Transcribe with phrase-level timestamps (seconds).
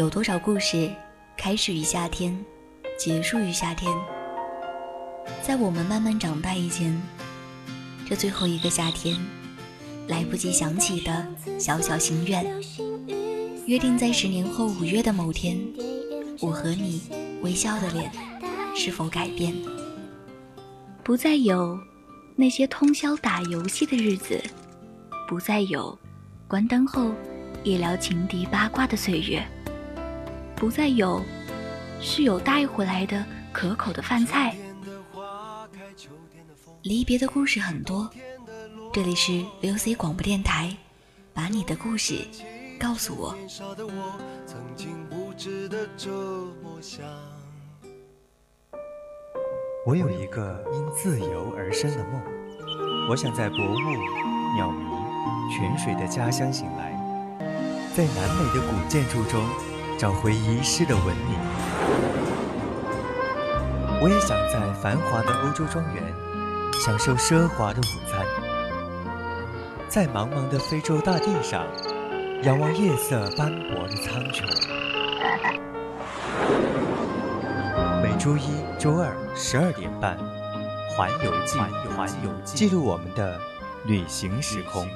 [0.00, 0.90] 有多少故事
[1.36, 2.34] 开始于夏天，
[2.98, 3.94] 结束于夏天？
[5.42, 6.98] 在我们慢慢长大以前，
[8.08, 9.14] 这最后一个夏天，
[10.08, 11.26] 来不及想起的
[11.58, 12.46] 小小心愿，
[13.66, 15.60] 约定在十年后五月的某天，
[16.40, 17.02] 我和你
[17.42, 18.10] 微笑的脸
[18.74, 19.54] 是否改变？
[21.04, 21.78] 不再有
[22.36, 24.42] 那些通宵打游戏的日子，
[25.28, 25.98] 不再有
[26.48, 27.12] 关灯后
[27.64, 29.46] 夜聊情敌八卦的岁月。
[30.60, 31.22] 不再有
[32.02, 34.54] 室友带回来的可口的饭菜。
[36.82, 38.10] 离别的故事很多，
[38.92, 40.76] 这里是 VOC 广播电台，
[41.32, 42.26] 把你的故事
[42.78, 43.34] 告诉我。
[49.86, 52.22] 我有一个因自由而生的梦，
[53.08, 54.86] 我想在薄雾、鸟鸣、
[55.50, 56.92] 泉水的家乡醒来，
[57.96, 59.42] 在南美的古建筑中。
[60.00, 61.38] 找回遗失的文明。
[64.00, 66.02] 我也想在繁华的欧洲庄园
[66.82, 68.24] 享受奢华的午餐，
[69.90, 71.66] 在茫茫的非洲大地上
[72.44, 74.42] 仰望夜色斑驳的苍穹。
[78.02, 80.16] 每周一、周二十二点半，
[80.96, 81.58] 《环游记》
[81.94, 83.38] 环游记记录我们的
[83.84, 84.88] 旅行时空。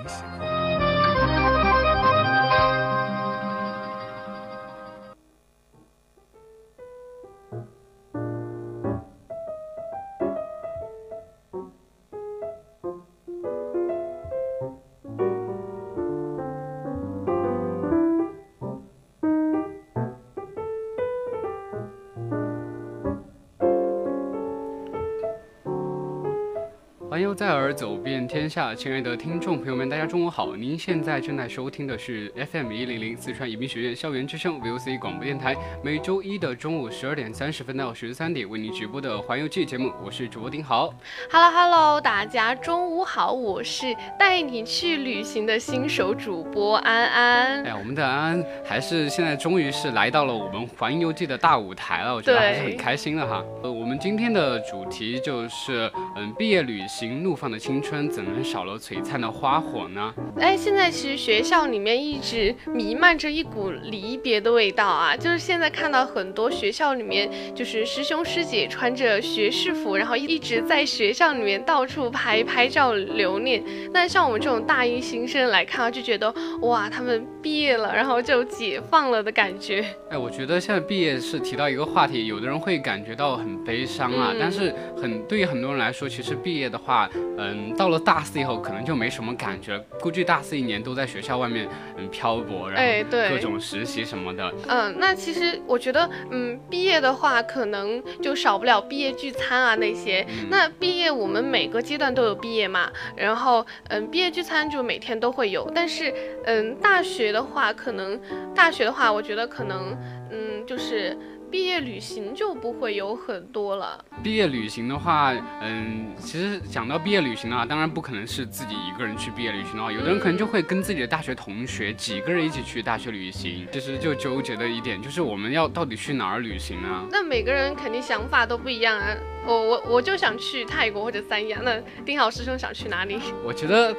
[27.35, 28.73] 在耳，走遍天下。
[28.75, 30.55] 亲爱的听众朋友们，大家中午好！
[30.55, 39.93] 您现在正在收听的是 FM 一零零四川宜宾学院校园之声 VOC 广播电台，每周一的中午十二点三十分到十三点为您直播的环游记节目。
[40.05, 40.95] 我是主播丁豪。
[41.29, 43.33] Hello Hello，大家中午好！
[43.33, 43.87] 我是
[44.19, 47.65] 带你去旅行的新手主播安安。
[47.65, 53.45] 哎呀，我们的安安还是现在终于是来到了我们环游记的大舞台了，我觉得还是很开心的哈。
[53.63, 57.23] 呃，我们今天的主题就是嗯，毕业旅行。
[57.25, 60.13] 怒放的青春怎能少了璀璨的花火呢？
[60.39, 73.63] 哎，现在其实学校里面一直弥漫着一股离别的味道啊，就是现在看到很多学校里面，就是师兄师姐穿着学士服，然后一直在学校里面到处拍拍照留念。
[73.93, 76.33] 那像我们这种大一新生来看，就觉得
[76.63, 79.85] 哇，他们毕业了，然后就解放了的感觉。
[80.11, 87.09] 哎，我觉得现在毕业是提到一个话题，有的人会感觉到很悲伤啊，但是很对于很多人来说，其实毕业的话。
[87.37, 89.81] 嗯，到了大四以后，可能就没什么感觉了。
[90.01, 94.55] 估计大四一年都在学校外面嗯漂泊，然后各种实习什么的。
[94.69, 100.25] 嗯，那其实我觉得，嗯，毕业的话，可能就少不了毕业聚餐啊那些。
[100.49, 102.84] 那毕业我们每个阶段都有毕业嘛，
[103.17, 105.71] 然后嗯，毕业聚餐就每天都会有。
[105.75, 106.13] 但是
[106.45, 108.21] 嗯，大学的话，可能
[108.55, 109.97] 大学的话，我觉得可能
[110.31, 111.17] 嗯，就是。
[111.55, 114.05] 毕业旅行就不会有很多了。
[114.25, 115.33] 毕业旅行的话，
[115.63, 123.69] 嗯，其实讲到毕业旅行啊，当然不可能是自己一个人去毕业旅行的话，有的人可能就会跟自己的大学同学几个人一起去大学旅行。
[123.71, 127.07] 其实就纠结的一点就是，我们要到底去哪儿旅行呢？
[127.09, 129.17] 那每个人肯定想法都不一样啊。
[129.47, 131.61] 我我我就想去泰国或者三亚。
[131.63, 133.21] 那丁好师兄想去哪里？
[133.45, 133.95] 我觉得。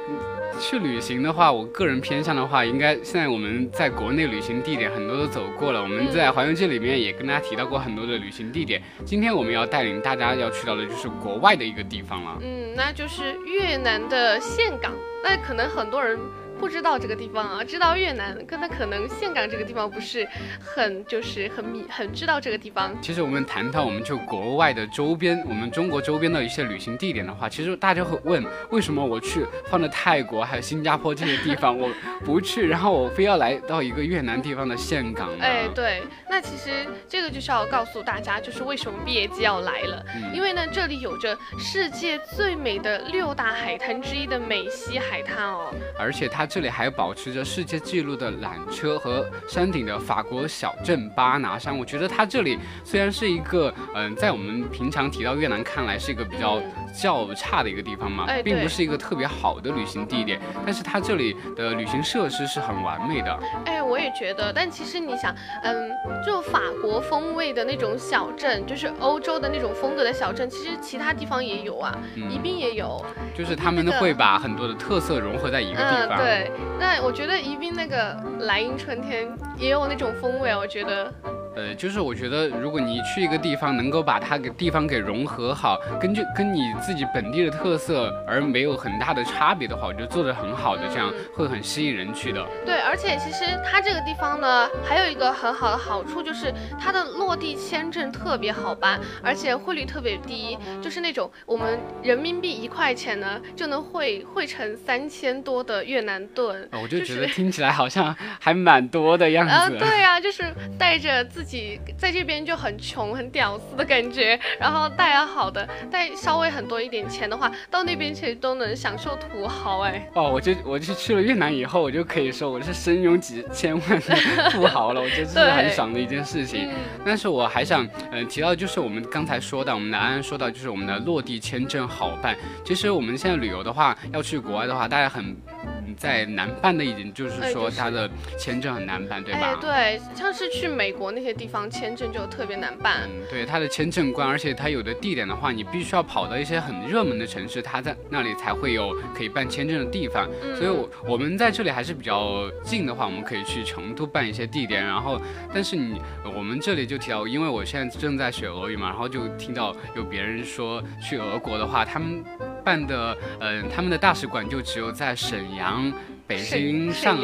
[0.58, 5.82] 去旅行的话，我个人偏向的话，应该现在我们在国内旅行地点很多都走过了。
[5.82, 8.82] 我们在环游记里面也跟大家提到过很多的旅行地点。
[9.04, 12.38] 今天我们要带领大家要去到的就是国外的一个地方了。
[12.42, 14.92] 嗯，那就是越南的岘港。
[15.22, 16.18] 那可能很多人。
[16.58, 20.26] 不知道这个地方啊，知道越南，可能岘港这个地方不是
[20.60, 22.94] 很就是很密很知道这个地方。
[23.02, 31.90] 其实我们谈到我们就国外的周边，我们中国周边的一些旅行地点的话，其实大家会问，为什么我去放在泰国还有新加坡这些地方我
[32.24, 35.44] 不去，然后我非要来到一个越南地方的岘港呢？
[35.44, 46.45] 哎，对，那其实这个就是要告诉大家，就是为什么毕业季要来了，因为呢这里有着世界最美的六大海滩之一的美西海滩哦，而且它。
[46.46, 51.76] 这里还保持着世界纪录的缆车和山顶的法国小镇巴拿山。
[51.76, 56.60] 我觉得它这里虽然是一个，嗯，在我们平常提到越南看来是一个比较
[56.94, 60.40] 较差的一个地方嘛，并不是一个特别好的旅行地点。
[60.64, 63.38] 但是它这里的旅行设施是很完美的。
[63.64, 65.90] 哎，我也觉得，但其实你想，嗯，
[66.24, 73.04] 就法国风味的那种小镇，就是欧洲的那种风格的小镇，其实其他地方也有啊，嗯宜宾也有。
[73.34, 76.18] 就是他们会把很多的特色融合在一个地嗯，方。
[76.36, 76.50] 对。
[76.78, 79.28] 那我觉得宜宾那个莱茵春天
[79.58, 81.12] 也有那种风味啊，我觉得。
[81.56, 92.46] 呃，就是我觉得，如果你去一个地方，能够把它给地方给融合好，根据跟你自己本地的特色而没有很大的差别的话，我觉得做的很好的，这样嗯会很吸引人去的。
[92.66, 106.68] 对，而且其实它这个地方呢，还有一个很好的好处，就是它的落地签证特别好办，而且汇率特别低，就是那种我们人民币一块钱呢就能汇汇成三千多的越南盾。
[106.70, 109.78] 呃我就就是觉得听起来好像还蛮多的样呃，子。
[109.78, 110.44] 对呀、就是
[110.78, 120.10] 带着自己在这边就很穷、很屌丝的感觉， 然后带了好的，带稍微很多一点钱的话，到那边其实都能享受土豪哎。
[120.14, 126.68] 哦，我就我就去了越南以后，我就可以说我是身拥几千万的富豪了，我觉得这是很爽的一件事情。
[126.70, 132.36] 嗯，但是我还想，嗯、提到就是我们刚才说到，我们的安安说到，就是我们的落地签证好办。
[132.64, 135.24] 其实我们现在旅游的话，要去国外的话，大家很
[135.64, 138.08] 嗯在难办的一点就是说他的
[138.38, 139.40] 签证很难办，对吧？
[139.40, 143.08] 哎，对，像是去美国那些地方签证就特别难办。
[143.08, 150.28] 嗯，对，他的签证官，而且他有的地点的话，你必须要跑到一些很热门的城市，他在那里才会有可以办签证的地方。
[150.42, 154.84] 嗯所以我，我们在这里还是比较近的话，我们可以去成都办一些地点。
[154.84, 155.20] 然后，
[155.52, 156.00] 但是你
[156.34, 162.24] 我们这里就提到，因为我现在正在学俄语嘛，然后就听到有别人说去俄国的话，他们
[162.66, 165.92] 办的，嗯、他们的大使馆就只有在沈阳。
[166.28, 167.16] 北京、上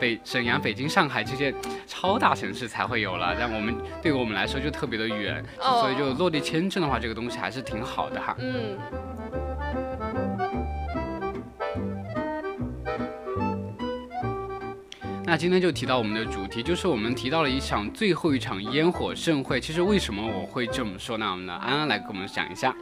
[0.00, 1.54] 北沈阳、北京、上海这些
[1.86, 3.72] 超大城市才会有了，但我们
[4.02, 8.36] 对于我们来说就特别的远，哦所以就落地签证的话，这个东西还是挺好的哈。
[8.40, 8.76] 嗯，
[15.24, 19.60] 那今天就提到我们的主题，就是我们提到了一场最后一场烟火盛会。
[19.60, 21.30] 其实为什么我会这么说呢？
[21.30, 22.74] 我们的安安来给我们讲一下。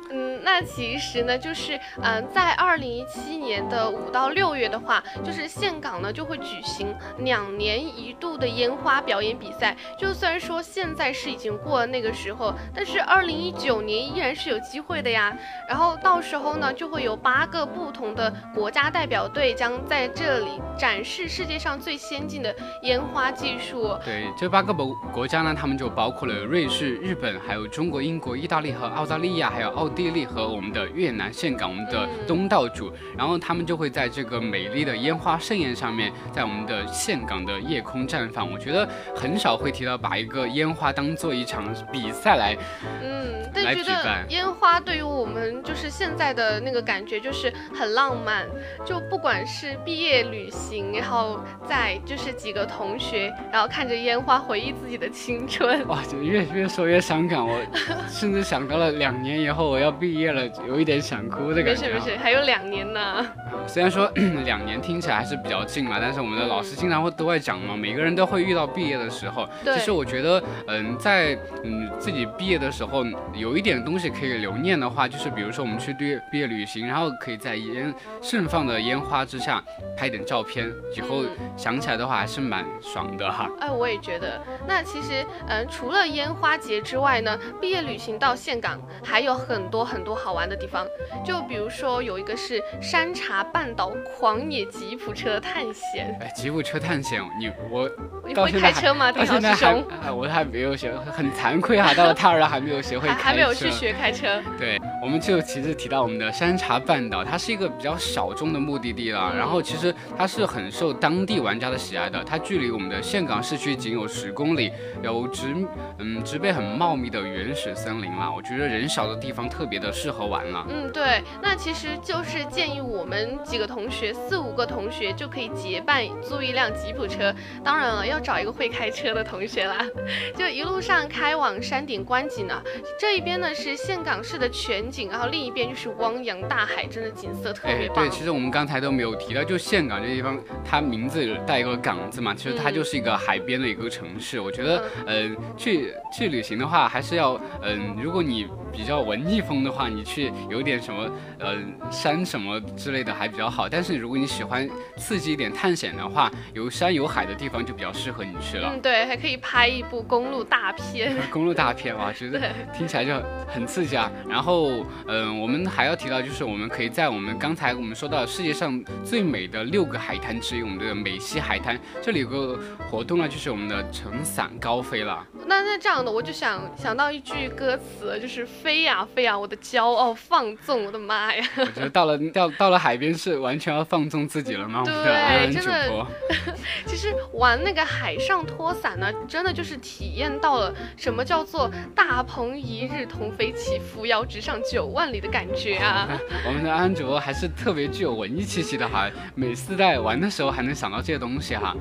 [0.47, 9.77] 那其实呢，就是嗯、在二零一七年的五到六月的话，就是岘港呢就会举行两年一度的烟花表演比赛。
[9.99, 15.37] 就虽然说现在是已经过了那个时候，但是二零一九年依然是有机会的呀。
[15.69, 23.99] 然后到时候呢，就会有八个不同的国家代表队将在这里展示世界上最先进的烟花技术。
[24.05, 32.93] 对，这八个国国家呢，他们就包括了瑞士、日本，还有中国、英国、意大利和澳大利亚，还有奥地利和我们的越南岘港，我们的东道主。
[33.17, 38.53] 然后他们就会在这个美丽的烟花盛宴上面，在我们的岘港的夜空绽放。
[38.53, 42.55] 我觉得很少会提到把一个烟花当做一场比赛来
[43.03, 48.47] 嗯，但来觉得烟花对于我们就是现在的那个感觉就是很浪漫，
[48.85, 55.87] 就不管是毕业旅行，然后在就是几个同学，然后看着烟花回忆自己的青春。
[55.89, 57.61] 哇，就越越说越伤感，我
[58.09, 61.89] 甚至想到了两年以后我要毕业了，有一点想哭的感觉、没。
[61.89, 63.27] 事没事，还有两年呢。
[63.67, 64.11] 虽然说
[64.45, 69.49] 两年听起来还是比较近嘛，但是我们的老师经常会都会讲嘛，每个人都会遇到毕业的时候。
[69.65, 73.05] 对其实我觉得，嗯，在嗯自己毕业的时候，
[73.37, 79.63] 有一点东西可以留念的话，就是比如说我们去毕业毕业旅行，然后可以在烟盛放的烟花之下
[79.97, 83.49] 拍点照片，以后嗯想起来的话还是蛮爽的哈。
[83.61, 84.41] 哎，我也觉得。
[84.67, 90.87] 那其实，嗯，除了烟花节之外呢，毕业旅行到岘港还有很多很多好玩的地方。
[91.25, 96.17] 就比如说有一个是山茶半岛狂野吉普车探险。
[96.21, 97.91] 哎，吉普车探险，你我
[98.27, 99.99] 你会开车吗，到丁现在还老师兄？
[100.03, 103.09] 哎我还没有学，很惭愧哈，到了 大二还没有学会。
[103.27, 104.41] 还没有去学开车。
[104.57, 109.31] 对，我们就其实提到我们的山茶半岛，它是一个比较小众的目的地啦。
[109.33, 114.73] 嗯然后其实它是很受当地玩家的喜爱的，它距离我们的岘港市区仅有十公里，
[115.05, 115.55] 有植
[116.01, 118.29] 嗯植被很茂密的原始森林啦。
[118.35, 120.67] 我觉得人少的地方特别的适合玩了。
[120.69, 127.33] 嗯，对，那其实就是建议我们几个同学，四五个同学就可以结伴租一辆吉普车。
[127.63, 129.87] 当然了，要找一个会开车的同学啦。
[130.37, 132.61] 就一路上开往山顶观景呢，
[132.99, 137.97] 这一边呢是岘港市的全景，然后另一边就是汪洋大海，真的景色特别棒。
[137.97, 144.41] 对，其实我们刚才都没有提到，就岘港这地方，它名字带一个港字嘛，其实它嗯就是一个海边的一个城市。
[144.41, 151.57] 我觉得，嗯、去去旅行的话，还是要，嗯、如果你比较文艺风的话，你去有点什么，呃，
[151.91, 153.69] 山什么之类的还比较好。
[153.69, 158.71] 但是如果你喜欢刺激一点探险的话，有山有海的地方就比较适合你去了。
[158.73, 161.17] 嗯，对，还可以拍一部公路大片。
[161.31, 162.41] 公路大片哇，觉得
[162.77, 163.13] 听起来就
[163.47, 164.11] 很刺激啊。
[164.29, 172.59] 然后后，嗯，我们还要提到，就是我们可以在我们刚才我们说到世界上最美的六个海滩之一，我们的美西海滩，这里有个
[172.91, 175.27] 活动呢，就是我们的乘伞高飞了。
[175.47, 181.47] 那那这样的，我就想想到一句歌词，就是飞呀飞呀，我的骄傲放纵，我的妈呀！
[181.57, 184.83] 我觉得到了到 到了海边是完全要放纵自己了吗？
[184.85, 186.07] 对，真的。
[186.87, 196.09] 其实玩那个海上拖伞呢，真的就是体验到了什么叫做大鹏一日同飞起，扶摇直上九万里的感觉啊！
[196.47, 201.75] 我们的安卓还是特别具有文艺气息的哈，每次在玩的时候还能想到这些东西哈，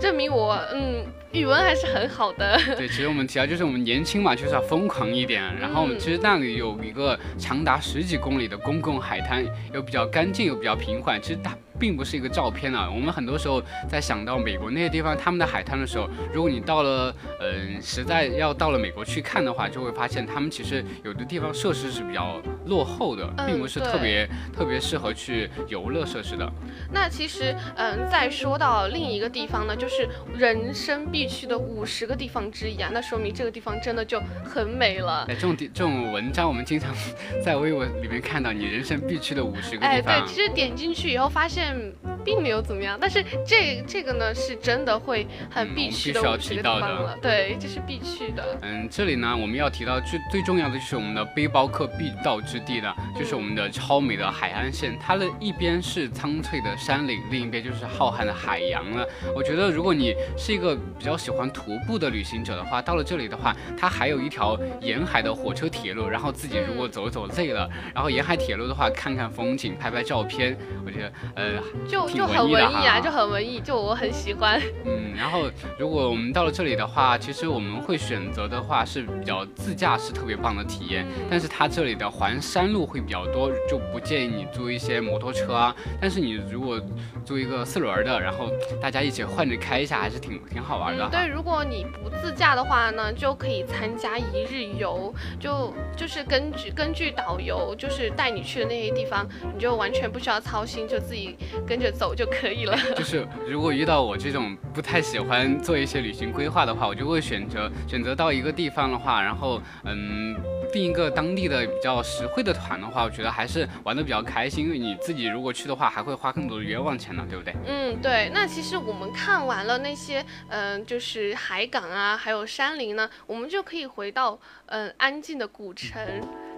[0.00, 2.58] 证明我嗯语文还是很好的。
[2.76, 5.42] 对，其实我们提到就是我们年轻嘛，就是要疯狂一点。
[5.60, 11.20] 然后我们其实那里有一个长达十几公里的公共海滩，又比较干净又比较平缓。
[11.20, 11.56] 其实大。
[11.80, 12.88] 并不是一个照片啊。
[12.88, 26.46] 我们很多时候在想到美国那些地方他们的海滩的时候，如果你到了，嗯，实在要到了美国去看的话，就会发现他们其实有的地方设施是比较落后的，并不是特别特别适合去游乐设施的。
[26.92, 30.06] 那其实，嗯，再说到另一个地方呢，就是
[30.36, 35.24] 人生必去的五十个地方之一啊，那说明这个地方真的就很美了。
[35.28, 36.94] 哎，这种地这种文章我们经常
[37.42, 40.14] 在微博里面看到，你人生必去的五十个地方。
[40.14, 41.69] 哎，对，其实点进去以后发现。
[41.70, 48.58] time 并没有怎么样，但是这这个呢是真的会很必须的提到的，对，这是必去的。
[48.62, 59.06] 嗯，这里呢我们要提到最最重要的就是我们的背包客必到之地的，就是我们的超美的海岸线，它的一边是苍翠的山岭，另一边就是浩瀚的海洋了。
[59.34, 71.52] 我觉得如果你是一个比较喜欢徒步的旅行者的话，到了这里的话，它还有一条沿海的火车铁路，然后自己如果走走累了，然后沿海铁路的话看看风景，拍拍照片，我觉得呃
[71.88, 72.09] 就。
[72.14, 74.60] 就很文艺啊，就很文艺，就我很喜欢。
[74.84, 81.06] 嗯，然后如果我们到了这里的话，其实我们会选择的话是比较自驾是特别棒的体验。
[81.30, 85.74] 但是它这里的环山路会比较多，就不建议你租一些摩托车啊。
[86.00, 86.80] 但是你如果
[87.24, 88.50] 租一个四轮的，然后
[88.80, 91.08] 大家一起换着开一下，还是挺挺好玩的。
[91.10, 101.36] 对，如果你不自驾的话呢，就可以参加一日游，就就是根据根据导游就是带你去的那些地方，你就完全不需要操心，就自己
[101.66, 101.90] 跟着。
[102.00, 102.74] 走就可以了。
[102.96, 110.34] 就是如果遇到我这种不太喜欢做一些旅行规划的话，我就会选择选择到一个地方的话，然后嗯
[110.72, 114.64] 订一个当地的比较实惠的团的话，我觉得还是玩的比较开心。
[114.64, 117.54] 因为你自己如果去的话，还会花更多的冤枉钱呢，对不对？
[117.66, 118.30] 嗯，对。
[118.32, 126.00] 那其实我们看完了那些嗯，就是海港啊，还有山林呢，我们就可以回到嗯安静的古城。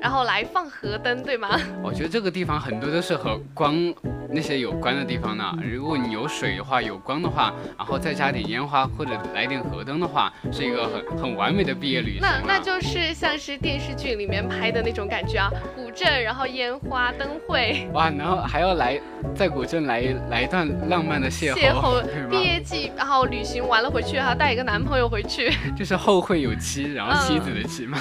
[0.00, 1.56] 然后来放河灯，对吗？
[1.80, 3.72] 我觉得这个地方很多都是和光
[4.32, 5.44] 那些有关的地方呢。
[5.62, 12.20] 如果你有水的话，有光的话，然后再加点烟花或者来点河灯的话，是一个很很完美的毕业旅行。
[12.22, 17.86] 那那就是像是电视剧里面拍的那种感觉啊，古镇，然后烟花灯会。
[17.92, 19.00] 哇，然后还要来
[19.34, 21.54] 在古镇来来一段浪漫的邂逅。
[21.54, 25.52] 邂逅， 毕业季，然后旅行完了回去，还要带一个男朋友回去。
[25.76, 27.98] 就是后会有期，然后妻子的妻嘛。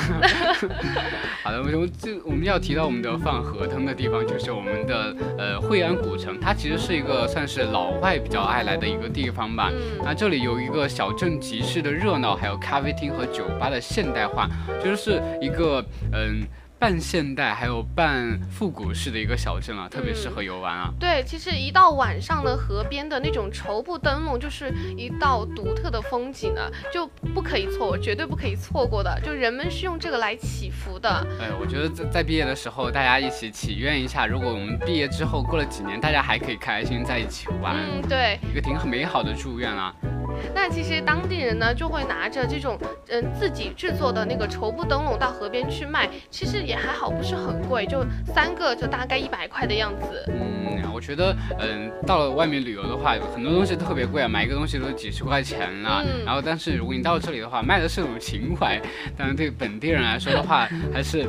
[1.44, 1.92] 好的，我们。
[2.02, 9.72] 这我们要提到我们的放河灯的地方，就是我们的呃惠安古城，它其实是一个算是老外比较爱来的一个地方吧。
[10.04, 14.48] 那这里有一个小镇集市的热闹，还有咖啡厅和酒吧的现代化，
[14.84, 16.44] 就是一个嗯。
[16.82, 20.92] 半现代还有半复古式的一个小镇啊，特别适合游玩啊。
[21.00, 29.16] 对，其实一到晚上的，河边的那种绸布灯笼就是一道独特的风景啊，就不可以错，绝对不可以错过的。
[29.24, 31.08] 就人们是用这个来祈福的。
[31.40, 37.76] 哎，我觉得在在毕业的时候，大家一起祈愿一下，如果我们毕业之后过了几年，大家还可以开心在一起玩。
[37.76, 39.94] 嗯，对，一个挺美好的祝愿啊。
[40.54, 42.78] 那其实当地人呢，就会拿着这种
[43.10, 50.26] 嗯自己制作的那个绸布灯笼到河边去卖，其实也还好，不是很贵，就三个就大概一百块的样子。
[50.28, 56.04] 嗯，我觉得嗯到了外面旅游的话，很多东西特别贵啊，买一个东西都几十块钱了。
[56.06, 56.26] 嗯。
[56.26, 58.80] 然后但是如果你到这里的话，卖的是种情怀，
[59.18, 61.26] 当然对本地人来说的话，还是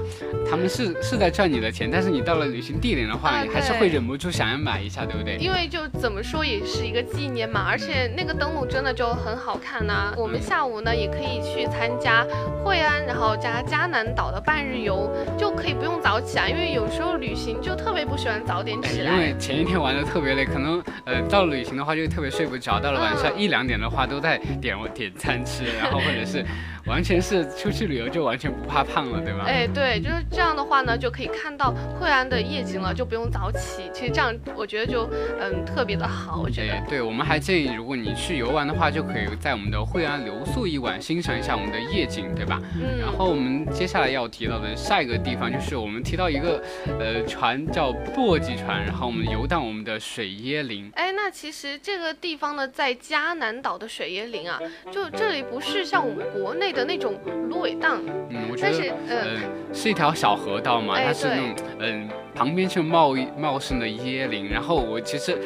[0.48, 5.36] 他们是是在赚你的钱，但是你到了旅行地点的话，你还是会忍不住想要买一下，对不对？
[5.36, 9.01] 因为就怎么说也是一个纪念嘛，而且那个灯笼真的就。
[9.02, 12.24] 就很好看呐，我们下午呢也可以去参加
[12.64, 26.44] 惠安，然后加加南岛的半日游，就可以不用早起啊，因为有时候旅行就特别不喜欢早点起来，因为前一天玩的特别累，可能呃到了旅行的话就特别睡不着，到了晚上一两点的话都在点点餐吃， 然后或者是。
[26.86, 29.44] 完全是出去旅游就完全不怕胖了，对吗？
[29.46, 33.88] 哎，对，就是这样的话呢，就可以看到惠安的夜景了，就不用早起。
[33.94, 35.08] 其实这样我觉得就
[35.40, 36.74] 嗯特别的好，我觉得。
[36.88, 42.60] 对，我们还建议，如果你去游玩的话，就可以在我们的惠安留宿一晚，欣赏一下我们的夜景，对吧？
[42.76, 46.62] 嗯，然后我们接下来要提到的下一个地方，就是我们提到一个
[47.00, 50.90] 呃船叫簸箕船，然后我们游荡我们的水椰林。
[50.94, 57.18] 哎，那其实这个地方呢，在迦南岛的水椰林啊，就这里不是像我们国内的那种
[57.48, 59.40] 芦苇荡，嗯，我觉但是得呃嗯、
[59.72, 65.38] 是一条小河道嘛，哎它是那种嗯、旁边是茂茂盛的椰林，然后我其实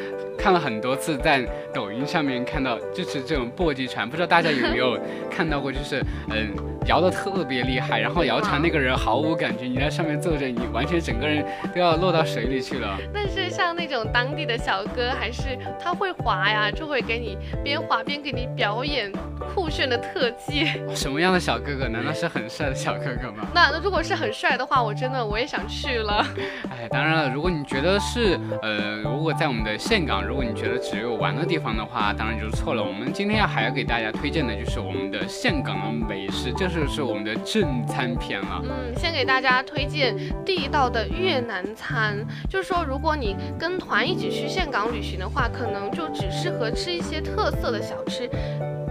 [0.47, 4.97] 看了很多次，在抖音上面看到就是这种簸箕船，不知道大家有没有
[5.29, 6.55] 看到过，就是嗯
[6.87, 12.97] 摇的特别厉害，然后摇船那个人毫无感觉，你在上面坐着，你完全整个人都要落到水里去了。
[13.13, 19.11] 但是像那种当地的小哥，还是他会滑呀，就会给你边滑边给你表演
[19.53, 20.65] 酷炫的特技。
[20.95, 21.87] 什么样的小哥哥？
[21.89, 23.45] 难道是很帅的小哥哥吗？
[23.53, 26.25] 那那如果是很帅的话，我真的我也想去了。
[26.71, 32.81] 哎，当然了，如果你觉得是呃，如果在我们的岘港，如果你觉得只有玩的地方的话，当然就是错了。
[32.81, 38.61] 我们今天要还要给大家推荐的就是我们的岘港的美食，就是就是我们的正餐篇了。
[38.63, 40.15] 嗯，先给大家推荐
[40.45, 48.29] 地道的越南餐，就是说，如果你跟团一起去岘港旅行的话，可能就只适合吃一些特色的小吃。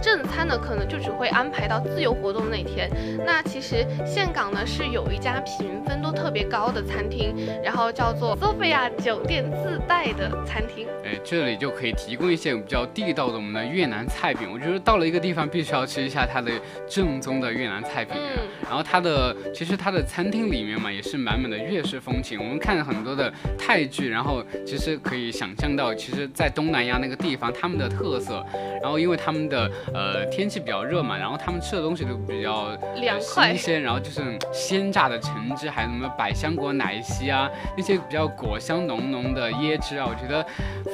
[0.01, 2.89] 正餐呢，可能就只会安排到自由活动那天。
[3.25, 10.87] 那其实岘港呢是有一家评分都特别高的餐厅，然后叫做 Sophia 酒店自带的餐厅。
[11.03, 14.47] 哎，这里就可以提供一些比较地道的我们的越南菜品。
[14.51, 16.51] 我觉得到了一个地方，必须要吃一下它的
[16.87, 18.15] 正宗的越南菜品。
[18.17, 22.37] 嗯然后它的其实它的餐厅里面嘛，也是满满的粤式风情。
[22.37, 28.45] 我们看了很多的泰剧，然后其实可以想象到，其实，在东南亚那个地方，他们的特色。
[28.81, 40.45] 然后因为他们的呃天气比较热嘛，然后他们吃的东西都比较呃凉快新鲜，然后就是鲜榨的橙汁，还有什么百香果奶昔啊，那些比较果香浓浓的椰汁啊，我觉得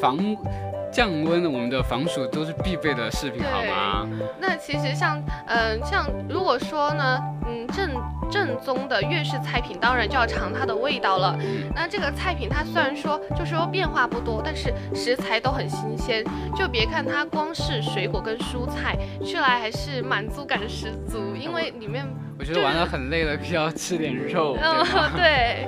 [0.01, 0.17] 防
[0.91, 4.07] 降温我们的防暑都是必备的饰品，好吗？
[4.39, 7.89] 那其实像，嗯、像如果说呢，嗯，正
[8.33, 11.37] 正宗的粤式菜品，当然就要尝它的味道了。
[11.75, 16.25] 那这个菜品它虽然说就是说变化不多，但是食材都很新鲜，
[16.55, 22.03] 就别看它光是水果跟蔬菜，吃来还是满足感十足，因为里面，
[22.39, 25.67] 我觉得玩的很累了，需要吃点肉，对嗯？，对。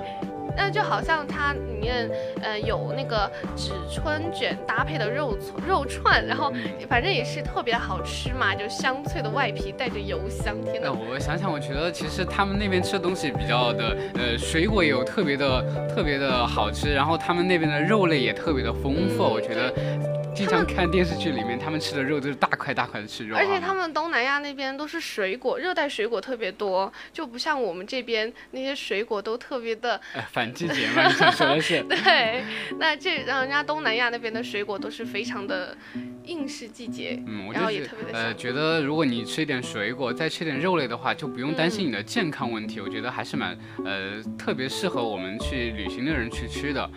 [0.56, 2.10] 那就好像它里面，
[2.42, 6.52] 呃，有那个纸春卷搭配的肉肉串，然后
[6.90, 10.98] 反正也是特别好吃嘛，就香脆的外皮带着油香，天那呐！
[11.12, 19.24] 我想想，我觉得其实他们那边吃的东西比较的，呃，水果也有特别的特别的好吃，然后他们那边的肉类也特别的丰富。
[19.24, 19.74] 嗯我觉得
[20.36, 31.82] 经常看电视剧里面，他们吃的肉都是大块大块的吃肉啊，而且他们东南亚那边都是水果，热带水果特别多，就不像我们这边那些水果都特别的哎反季节嘛，你想说的是？
[31.88, 32.44] 对。
[32.78, 35.76] 那这让人家东南亚那边的水果都是非常的
[36.26, 38.38] 应时季节，嗯，我然后也就觉呃特别的香。
[38.38, 42.82] 觉得如果你吃一点水果，再吃点肉类的话，就不用担心嗯你的健康问题。
[42.82, 46.90] 我觉得还是蛮呃特别适合我们去旅行的人去吃的。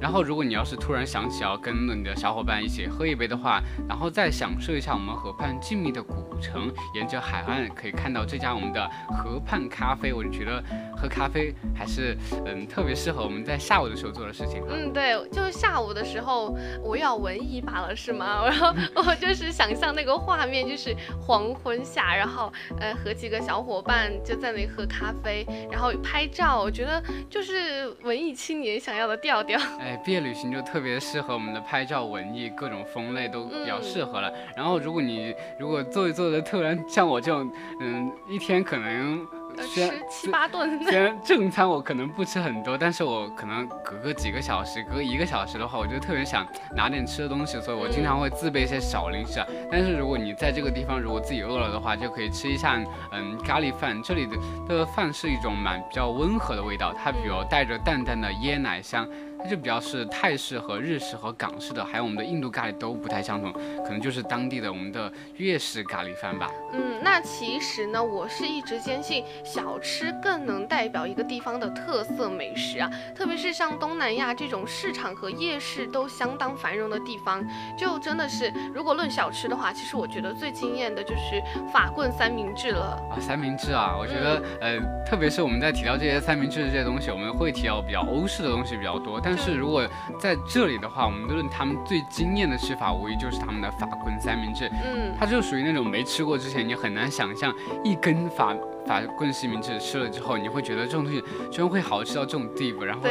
[0.00, 10.62] 然后，如果你要是突然想起要跟你的小伙伴一起喝一杯的话，然后再享受一下我们河畔静谧的古城，沿着海岸可以看到这家我们的河畔咖啡，我就觉得
[10.96, 14.62] 喝咖啡还是嗯特别适合我们在下午的时候做的事情。
[14.68, 18.44] 嗯，对，就是下午的时候，我要文艺罢了，是吗？
[18.44, 29.58] 然后我就是想象那个画面，就是黄昏下，然后呃和几个小伙伴就在那里喝咖啡，然后拍照，我觉得就是文艺青年想要的调调。
[29.80, 34.32] 哎， 毕业旅行就特别适合我们的拍照、文艺各种风类都比较适合了。
[34.56, 49.46] 然后，如果你如果做一做的突然像我这种，嗯，一天可能吃七八顿，虽 然正餐我可能不吃很多，但是我可能隔个几个小时，隔一个小时的话，我就特别想拿点吃的东西，所以我经常会自备一些小零食啊。
[49.70, 52.78] 但是如果你在这个地方，如果自己饿了的话，就可以吃一下
[53.12, 54.00] 嗯咖喱饭。
[54.02, 54.36] 这里的
[54.68, 59.08] 的饭是一种蛮比较温和的味道，它比较带着淡淡的椰奶香。
[59.38, 63.52] 它就比较是泰式和日式和港式的，还有我们的印度咖喱都不太相同，
[63.84, 66.50] 可能就是当地的我们的粤式咖喱饭吧。
[66.72, 77.44] 嗯，那其实呢，我是一直坚信小吃更能代表一个地方的特色美食啊，特别是像东南亚这种市场和夜市都相当繁荣的地方，
[77.78, 83.00] 就真的是如果论小吃的话，其实我觉得最惊艳的就是法棍三明治了。
[83.10, 89.20] 啊，三明治啊，我觉得、呃，特别是我们在提到这些三明治这些东西，我们会提到比较欧式的东西比较多。
[89.26, 89.84] 但是如果
[90.20, 94.70] 在这里的话，我们论他们最惊艳的吃法，无疑就是他们的法棍三明治。
[94.84, 98.54] 嗯，它就属于那种没吃过之前，你很难想象一根法
[98.86, 103.02] 法棍西明治吃了之后，你会觉得这种东西居然会好吃到这种地步，然后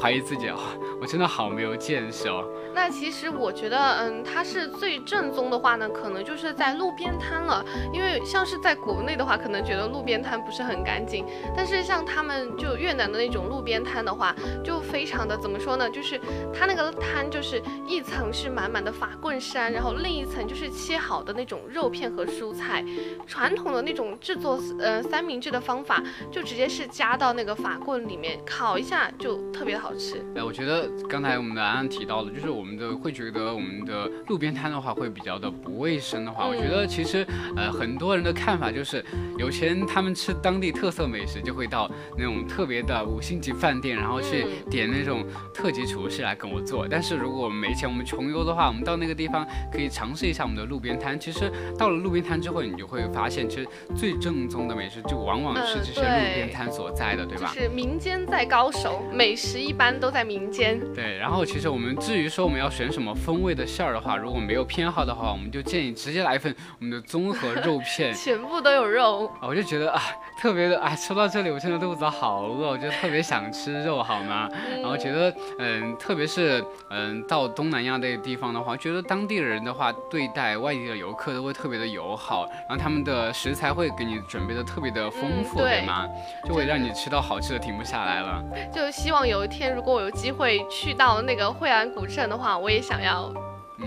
[0.00, 0.58] 怀疑自己，哇，
[1.00, 2.44] 我真的好没有见识哦。
[2.74, 7.64] 那其实我觉得，嗯，它是最正宗的话呢，可能就是在路边摊了。
[7.92, 15.90] 因为像是在国内的话，可能觉得路边摊不是很干净，但是像他们就越南的那种路边摊的话，就非常的怎么说呢？
[15.90, 16.20] 就是
[16.54, 22.84] 它那个摊就是一层是满满的法棍山，然后另一层就是切好的那种肉片和蔬菜。
[23.26, 30.24] 传统的那种制作呃三明治的方法，就直接是加到那个法棍里面烤一下，就特别的好吃。
[30.34, 37.26] 哎，我觉得刚才我们的安安提到了，就是我们的会觉得我们的路边摊的话会比较的不卫生的话，我觉得其实
[37.56, 39.04] 呃很多人的看法就是
[39.38, 46.86] 有钱他们吃当地特色美食就会到那种特别的五星级饭店，然后去点那种特级厨师来跟我做。
[46.88, 51.18] 但是如果我们没钱，我们穷游的话，我们到那个地方可以尝试一下我们的路边摊。
[51.18, 57.50] 其实到了路边摊之后，你就会发现，其实最正宗的美食就往往是这些路边摊所在的，对吧？
[57.54, 60.78] 就是民间在高手，美食一般都在民间。
[60.94, 69.26] 对，然后其实我们至于说我们要选什么风味的馅儿的话，如果没有偏好的话，我们就建议直接来一份我们的综合肉片， 全部都有肉。
[69.40, 70.02] 啊，我就觉得啊，
[70.38, 74.48] 特别的哎，说到这里我真的肚子好饿，我就特别想吃肉，好吗？
[74.80, 86.08] 然后觉得嗯，特别是嗯到东南亚这个地方的话，觉得当地人的话对待外地的游客都会特别的友好，然后他们的食材会给你准备的特别的丰富，对吗？
[86.44, 88.40] 就会让你吃到好吃的停不下来了。
[88.72, 93.28] 就希望有一天如果我有机会去到那个惠安古镇的话，我也想要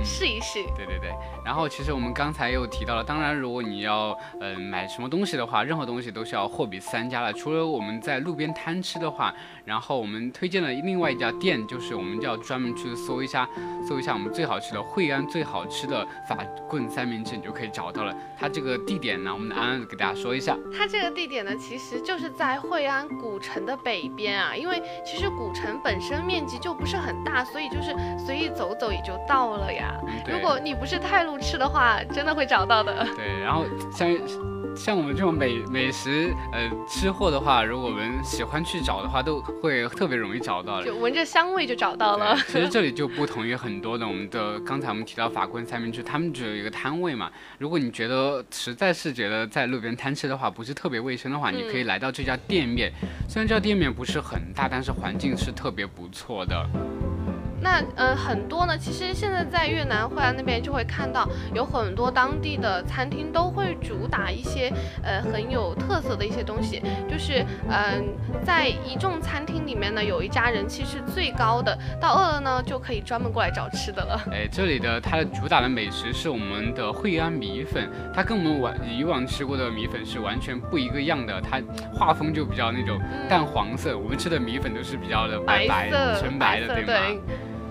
[0.03, 0.63] 试一试。
[0.75, 1.11] 对对对。
[1.43, 7.33] 然后其实我们刚才又提到了，当然如果你要嗯买什么东西的话，任何东西都是要货比三家的。
[7.33, 9.33] 除了我们在路边摊吃的话，
[9.65, 13.47] 然后我们推荐了另外一家店，就是我们就要专门去搜一下，
[13.87, 16.37] 搜一下我们最好吃的惠安最好吃的法
[16.69, 18.15] 棍三明治，你就可以找到了。
[18.37, 20.55] 它这个地点呢，我们的安安给大家说一下。
[20.77, 29.80] 它这个地点呢，其实就是在惠安古城的北边啊，因为其实古城本身面积就不是很大，所以就是随意走走也就到了呀。
[30.27, 33.05] 如果你不是太路痴的话，真的会找到的。
[33.15, 34.09] 对，然后像
[34.75, 42.37] 像我们这种美美食呃吃货的话，如果我们喜欢去找的话，都会特别容易找到，就闻着香味就找到了。
[42.47, 47.29] 其实这里就不同于很多的我们的刚才我们提到法棍三明治，他们只有一个摊位嘛。
[47.57, 52.91] 如果你觉得实在是觉得在路边摊吃的话不是特别卫生的话，你可以来到这家店面。
[53.27, 56.65] 虽然这家店面不是很大，但是环境是特别不错的。
[57.61, 64.71] 那呃很多呢，其实现在在越南惠安那边就会看到有很多当地的餐厅都会主打一些
[65.03, 74.19] 呃很有特色的一些东西，就是嗯在一众餐厅里面呢，有一家人气是最高的，到饿了呢就可以专门过来找吃的了。
[74.33, 81.61] 哎，这里的它的主打的美食是我们的惠安米粉，它跟我们往以往吃过的米粉是完全不一个样的，它
[81.93, 86.93] 画风就比较那种淡黄色，我们吃的米粉都是比较的白白纯白的，对吗？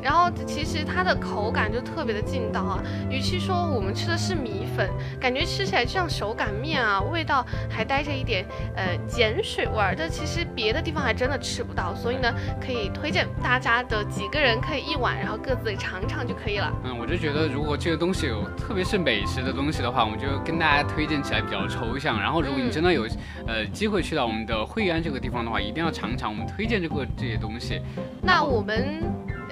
[0.02, 4.88] 然后其实它的口感就特别的劲道啊，与其说我们吃的是米粉，
[5.20, 8.44] 感觉吃起来就像手擀面啊，味道还带着一点
[8.76, 16.72] 呃碱水味儿，但其实别的地方还真的吃不到，所以呢，可以推荐大家的几个人可以一碗，然后各自尝尝就可以了。
[16.84, 22.20] 嗯，我就觉得如果这个东西有特别是美食的东西的话，我们就跟大家推荐起来比较抽象。
[22.20, 23.06] 然后如果你真的有
[23.46, 27.80] 呃机会去到我们的惠安这个地方的话，一定要尝尝我们推荐这个这些东西。
[28.22, 29.02] 那我们。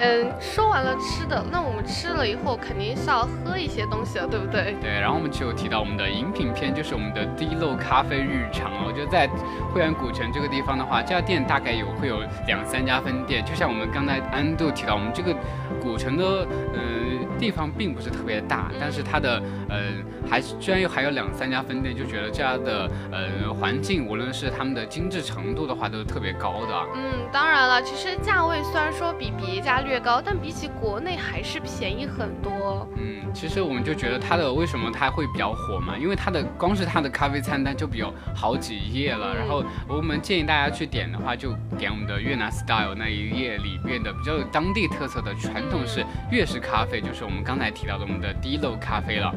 [0.00, 4.76] 嗯，说完了吃的，那我们吃了以后肯定是要喝一些东西了，对不对？
[4.80, 8.84] 对，然后我们就提到我们的饮品篇，就是我们的滴漏咖啡日常了。
[8.86, 9.28] 我觉得在
[9.72, 15.34] 惠安古城这个地方的话，这家店大概有会有两三家分店，就像我们刚才安度提到，我们这个
[15.80, 17.07] 古城的嗯
[17.38, 19.78] 地方并不是特别大，但是它的呃
[20.28, 26.74] 还居然有还有两三家分店，就觉得这家的呃环境，无论是他们的精致程度的话，都是特别高的。
[26.94, 29.78] 嗯，当然了，其实价位虽然说比别家。
[29.78, 32.84] 略高，但比起国内还是便宜很多。
[32.96, 35.96] 嗯，其实我们就觉得它的为什么它会比较火嘛？
[35.96, 39.32] 因为它的光是它的咖啡餐单就比有好几页了。
[39.36, 49.30] 然后我们建议大家去点的话，就点我们的越南 style 那一页里面的比较有当地特色的传统式粤式咖啡，就是我们刚才提到的我们的滴漏咖啡了。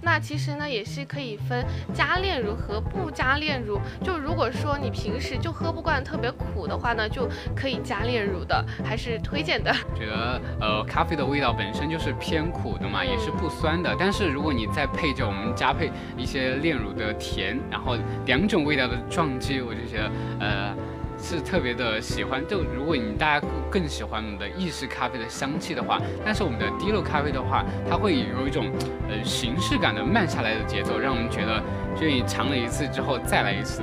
[0.00, 3.78] 那其实呢，也是可以分加炼乳和不加炼乳。
[4.02, 9.70] 就如果说你平时就喝不惯特别苦的话呢，就可以加炼乳的，还是推荐的。
[9.98, 13.94] 觉得呃，咖啡的味道本身就是偏苦的嘛，也是不酸的。
[13.98, 20.76] 但是如果你再配着我们加配一些炼乳的甜，然后两种味道的撞击，我就觉得呃。
[21.18, 28.70] 是特别的喜欢，就如果你大家更喜欢我们的意式咖啡的香气的话，但是我们的滴漏咖啡的话，它会有一种
[29.08, 31.62] 呃形式感的慢下来的节奏，让我们觉得，
[31.98, 33.82] 就你尝了一次之后再来一次。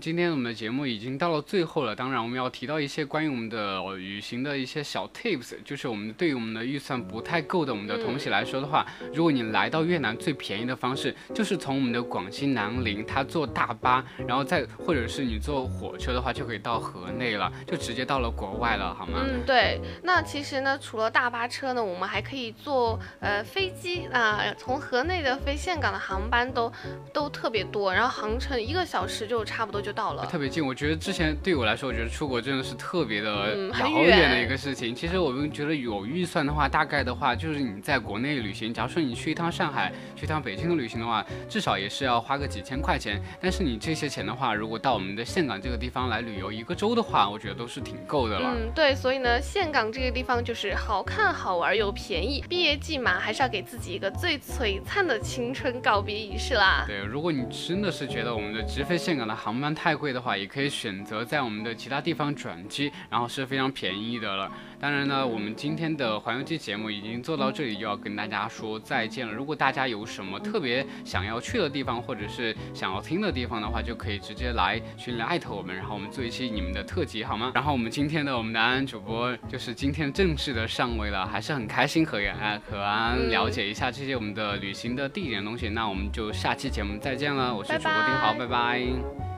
[0.00, 19.20] 今天我们的节目已经到了最后了，当然我们要提到一些关于我们的旅行的一些小 tips，就是我们对于我们的预算不太够的我们的同学来说的话，如果你来到越南最便宜的方式就是从我们的广西南宁，他坐大巴，然后再或者是你坐火车的话就可以到河内了，就直接到了国外了，好吗？
[19.24, 19.80] 嗯，对。
[20.02, 26.72] 那其实呢，除了大巴车呢，我们还可以坐呃飞机啊，从河内的飞岘港的航班都
[27.12, 30.66] 都特别多，然后航程一个小时就差不多就到了，特别近。
[30.66, 34.92] 我觉得之前对我来说，我觉得出国真的是特别的遥远的一个事情。
[34.92, 43.22] 其实我们觉得有预算的话，大概的话就是你在国内旅行，假如说你去一趟上海，去一趟北京的旅行的话，至少也是要花个几千块钱。
[43.40, 48.52] 但是你这些钱的话，如果到我们的岘港这个地方来旅游一个周的话，我觉得都是挺够的了。
[48.52, 52.44] 嗯，对，所以呢，岘港这个地方就是好看、好玩又便宜。
[52.48, 56.84] 毕业季嘛，还是要给自己一个最璀璨的青春告别仪式啦。
[56.88, 64.50] 对，如果你真的是觉得我们的直飞岘港的航班太贵的话，也可以选择在我们的其他地方转机，然后是非常便宜的了。
[64.78, 69.32] 当然呢，我们今天的环游记节目已经做到这里，就要跟大家说再见了。
[69.32, 77.52] 如果大家有什么特别想要去的地方，或者是想要听的地方的话，就可以直接来群里艾特我们，然后我们做一期你们的特辑，好吗？
[77.54, 85.68] 然后我们今天的我们的安安主播就是今天正式的上位了，还是很开心和安和安了解一下这些我们的旅行的地点东西。
[85.68, 89.35] 那我们就下期节目再见了，我是主播丁豪，拜拜。